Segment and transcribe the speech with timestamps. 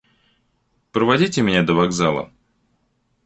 [0.93, 2.33] –Проводите меня до вокзала.